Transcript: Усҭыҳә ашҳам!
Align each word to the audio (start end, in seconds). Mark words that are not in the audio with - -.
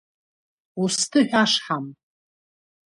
Усҭыҳә 0.81 1.35
ашҳам! 1.41 1.85